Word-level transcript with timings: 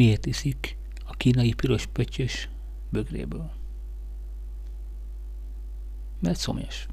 miért 0.00 0.26
iszik 0.26 0.76
a 1.04 1.12
kínai 1.12 1.52
piros 1.52 1.86
pöttyös 1.86 2.48
bögréből. 2.90 3.50
Mert 6.20 6.38
szomjas. 6.38 6.86